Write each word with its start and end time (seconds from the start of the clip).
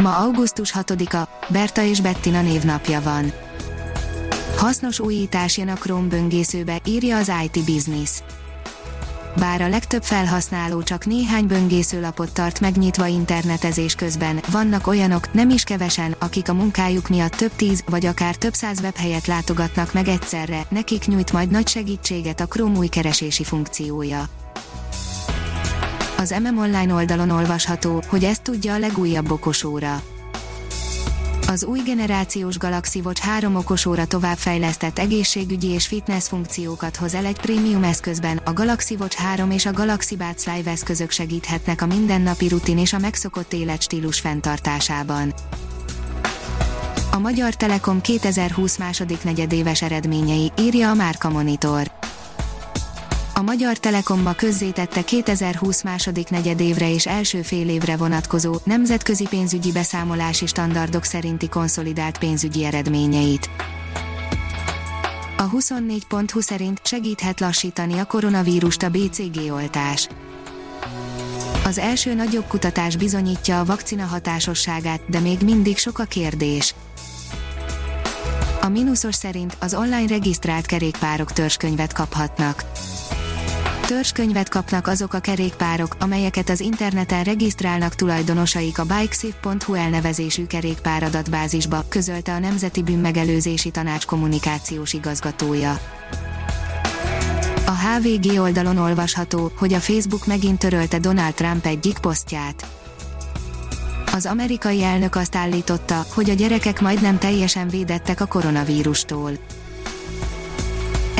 Ma 0.00 0.16
augusztus 0.16 0.72
6-a, 0.78 1.28
Berta 1.52 1.82
és 1.82 2.00
Bettina 2.00 2.42
névnapja 2.42 3.00
van. 3.00 3.32
Hasznos 4.56 5.00
újítás 5.00 5.58
jön 5.58 5.68
a 5.68 5.74
Chrome 5.74 6.08
böngészőbe, 6.08 6.80
írja 6.84 7.16
az 7.16 7.32
IT 7.44 7.64
Business. 7.64 8.10
Bár 9.36 9.62
a 9.62 9.68
legtöbb 9.68 10.02
felhasználó 10.02 10.82
csak 10.82 11.06
néhány 11.06 11.46
böngészőlapot 11.46 12.32
tart 12.32 12.60
megnyitva 12.60 13.06
internetezés 13.06 13.94
közben, 13.94 14.40
vannak 14.50 14.86
olyanok, 14.86 15.32
nem 15.32 15.50
is 15.50 15.62
kevesen, 15.62 16.14
akik 16.18 16.48
a 16.48 16.54
munkájuk 16.54 17.08
miatt 17.08 17.32
több 17.32 17.52
tíz, 17.56 17.84
vagy 17.86 18.06
akár 18.06 18.36
több 18.36 18.54
száz 18.54 18.80
webhelyet 18.80 19.26
látogatnak 19.26 19.92
meg 19.92 20.08
egyszerre, 20.08 20.66
nekik 20.68 21.06
nyújt 21.06 21.32
majd 21.32 21.50
nagy 21.50 21.68
segítséget 21.68 22.40
a 22.40 22.46
Chrome 22.46 22.78
új 22.78 22.86
keresési 22.86 23.44
funkciója. 23.44 24.28
Az 26.20 26.34
MM 26.42 26.58
Online 26.58 26.94
oldalon 26.94 27.30
olvasható, 27.30 28.02
hogy 28.06 28.24
ezt 28.24 28.42
tudja 28.42 28.74
a 28.74 28.78
legújabb 28.78 29.30
okosóra. 29.30 30.02
Az 31.48 31.64
új 31.64 31.80
generációs 31.84 32.58
Galaxy 32.58 33.00
Watch 33.04 33.22
3 33.22 33.54
okosóra 33.54 34.06
továbbfejlesztett 34.06 34.98
egészségügyi 34.98 35.68
és 35.68 35.86
fitness 35.86 36.28
funkciókat 36.28 36.96
hoz 36.96 37.14
el 37.14 37.24
egy 37.24 37.40
prémium 37.40 37.82
eszközben, 37.82 38.36
a 38.44 38.52
Galaxy 38.52 38.96
Watch 38.98 39.18
3 39.18 39.50
és 39.50 39.66
a 39.66 39.72
Galaxy 39.72 40.16
Buds 40.16 40.44
Live 40.44 40.70
eszközök 40.70 41.10
segíthetnek 41.10 41.82
a 41.82 41.86
mindennapi 41.86 42.48
rutin 42.48 42.78
és 42.78 42.92
a 42.92 42.98
megszokott 42.98 43.52
életstílus 43.52 44.20
fenntartásában. 44.20 45.34
A 47.12 47.18
Magyar 47.18 47.54
Telekom 47.54 48.00
2020 48.00 48.78
második 48.78 49.24
negyedéves 49.24 49.82
eredményei, 49.82 50.52
írja 50.58 50.90
a 50.90 50.94
Márka 50.94 51.30
Monitor 51.30 51.90
a 53.40 53.42
Magyar 53.42 53.78
Telekomba 53.78 54.32
közzétette 54.32 55.02
2020 55.02 55.82
második 55.82 56.28
negyedévre 56.28 56.92
és 56.92 57.06
első 57.06 57.42
fél 57.42 57.68
évre 57.68 57.96
vonatkozó 57.96 58.54
nemzetközi 58.64 59.26
pénzügyi 59.28 59.72
beszámolási 59.72 60.46
standardok 60.46 61.04
szerinti 61.04 61.48
konszolidált 61.48 62.18
pénzügyi 62.18 62.64
eredményeit. 62.64 63.50
A 65.36 65.50
24.20 65.50 66.40
szerint 66.40 66.80
segíthet 66.84 67.40
lassítani 67.40 67.98
a 67.98 68.04
koronavírust 68.04 68.82
a 68.82 68.88
BCG 68.88 69.52
oltás. 69.52 70.08
Az 71.64 71.78
első 71.78 72.14
nagyobb 72.14 72.46
kutatás 72.46 72.96
bizonyítja 72.96 73.60
a 73.60 73.64
vakcina 73.64 74.04
hatásosságát, 74.04 75.00
de 75.06 75.20
még 75.20 75.38
mindig 75.44 75.78
sok 75.78 75.98
a 75.98 76.04
kérdés. 76.04 76.74
A 78.60 78.68
mínuszos 78.68 79.14
szerint 79.14 79.56
az 79.60 79.74
online 79.74 80.06
regisztrált 80.06 80.66
kerékpárok 80.66 81.32
törzskönyvet 81.32 81.92
kaphatnak 81.92 82.64
törzskönyvet 83.90 84.48
kapnak 84.48 84.86
azok 84.86 85.14
a 85.14 85.18
kerékpárok, 85.18 85.96
amelyeket 86.00 86.48
az 86.48 86.60
interneten 86.60 87.24
regisztrálnak 87.24 87.94
tulajdonosaik 87.94 88.78
a 88.78 88.84
bikesafe.hu 88.84 89.74
elnevezésű 89.74 90.46
kerékpár 90.46 91.02
adatbázisba, 91.02 91.84
közölte 91.88 92.32
a 92.32 92.38
Nemzeti 92.38 92.82
Bűnmegelőzési 92.82 93.70
Tanács 93.70 94.06
kommunikációs 94.06 94.92
igazgatója. 94.92 95.78
A 97.66 97.70
HVG 97.70 98.40
oldalon 98.40 98.76
olvasható, 98.76 99.52
hogy 99.56 99.72
a 99.72 99.80
Facebook 99.80 100.26
megint 100.26 100.58
törölte 100.58 100.98
Donald 100.98 101.34
Trump 101.34 101.66
egyik 101.66 101.98
posztját. 101.98 102.66
Az 104.12 104.26
amerikai 104.26 104.82
elnök 104.82 105.14
azt 105.14 105.36
állította, 105.36 106.06
hogy 106.14 106.30
a 106.30 106.34
gyerekek 106.34 106.80
majdnem 106.80 107.18
teljesen 107.18 107.68
védettek 107.68 108.20
a 108.20 108.26
koronavírustól 108.26 109.38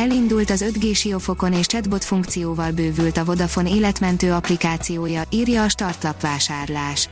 Elindult 0.00 0.50
az 0.50 0.64
5G 0.68 0.94
siófokon 0.94 1.52
és 1.52 1.66
chatbot 1.66 2.04
funkcióval 2.04 2.70
bővült 2.70 3.16
a 3.16 3.24
Vodafone 3.24 3.70
életmentő 3.70 4.32
applikációja, 4.32 5.22
írja 5.30 5.62
a 5.62 5.68
startlap 5.68 6.20
vásárlás. 6.20 7.08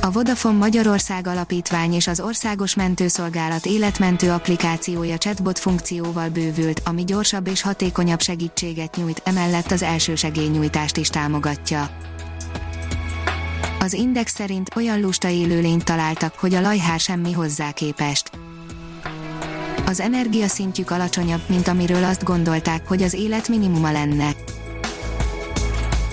A 0.00 0.10
Vodafone 0.10 0.58
Magyarország 0.58 1.26
Alapítvány 1.26 1.92
és 1.92 2.06
az 2.06 2.20
Országos 2.20 2.74
Mentőszolgálat 2.74 3.66
életmentő 3.66 4.30
applikációja 4.30 5.18
chatbot 5.18 5.58
funkcióval 5.58 6.28
bővült, 6.28 6.80
ami 6.84 7.04
gyorsabb 7.04 7.46
és 7.46 7.62
hatékonyabb 7.62 8.20
segítséget 8.20 8.96
nyújt, 8.96 9.22
emellett 9.24 9.70
az 9.70 9.84
segélynyújtást 10.14 10.96
is 10.96 11.08
támogatja. 11.08 11.90
Az 13.80 13.92
Index 13.92 14.34
szerint 14.34 14.70
olyan 14.76 15.00
lusta 15.00 15.28
élőlényt 15.28 15.84
találtak, 15.84 16.34
hogy 16.34 16.54
a 16.54 16.60
lajhár 16.60 17.00
semmi 17.00 17.32
hozzá 17.32 17.72
képest 17.72 18.30
az 19.88 20.00
energiaszintjük 20.00 20.90
alacsonyabb, 20.90 21.40
mint 21.46 21.68
amiről 21.68 22.04
azt 22.04 22.24
gondolták, 22.24 22.88
hogy 22.88 23.02
az 23.02 23.12
élet 23.12 23.48
minimuma 23.48 23.92
lenne. 23.92 24.30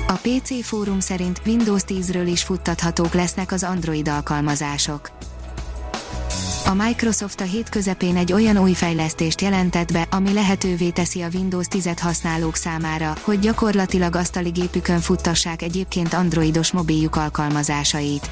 A 0.08 0.14
PC 0.14 0.66
fórum 0.66 1.00
szerint 1.00 1.42
Windows 1.46 1.82
10-ről 1.88 2.28
is 2.32 2.44
futtathatók 2.44 3.14
lesznek 3.14 3.52
az 3.52 3.64
Android 3.64 4.08
alkalmazások. 4.08 5.10
A 6.66 6.74
Microsoft 6.74 7.42
a 7.42 7.44
hét 7.44 7.70
közepén 7.70 8.16
egy 8.16 8.34
olyan 8.34 8.58
új 8.58 8.74
fejlesztést 8.74 9.42
jelentett 9.42 9.92
be, 9.92 10.08
ami 10.12 10.34
lehetővé 10.34 10.90
teszi 10.90 11.22
a 11.22 11.28
Windows 11.34 11.66
10-et 11.70 11.98
használók 12.02 12.56
számára, 12.56 13.14
hogy 13.22 13.40
gyakorlatilag 13.40 14.16
asztali 14.16 14.50
gépükön 14.50 15.00
futtassák 15.00 15.62
egyébként 15.62 16.14
androidos 16.14 16.72
mobiljuk 16.72 17.16
alkalmazásait. 17.16 18.30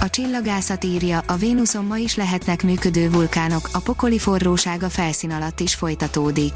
A 0.00 0.10
csillagászat 0.10 0.84
írja, 0.84 1.22
a 1.26 1.36
Vénuszon 1.36 1.84
ma 1.84 1.96
is 1.96 2.16
lehetnek 2.16 2.62
működő 2.62 3.10
vulkánok, 3.10 3.68
a 3.72 3.78
pokoli 3.78 4.18
forróság 4.18 4.82
a 4.82 4.88
felszín 4.88 5.30
alatt 5.30 5.60
is 5.60 5.74
folytatódik. 5.74 6.54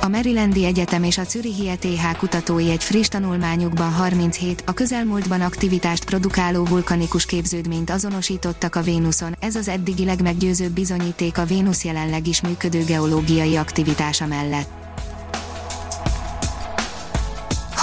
A 0.00 0.08
Marylandi 0.08 0.64
Egyetem 0.64 1.02
és 1.02 1.18
a 1.18 1.24
Zürichi 1.24 1.68
ETH 1.68 2.18
kutatói 2.18 2.70
egy 2.70 2.84
friss 2.84 3.08
tanulmányukban 3.08 3.92
37, 3.92 4.62
a 4.66 4.72
közelmúltban 4.72 5.40
aktivitást 5.40 6.04
produkáló 6.04 6.64
vulkanikus 6.64 7.26
képződményt 7.26 7.90
azonosítottak 7.90 8.74
a 8.74 8.82
Vénuszon, 8.82 9.36
ez 9.40 9.56
az 9.56 9.68
eddigi 9.68 10.04
legmeggyőzőbb 10.04 10.72
bizonyíték 10.72 11.38
a 11.38 11.44
Vénusz 11.44 11.84
jelenleg 11.84 12.26
is 12.26 12.40
működő 12.40 12.84
geológiai 12.84 13.56
aktivitása 13.56 14.26
mellett. 14.26 14.85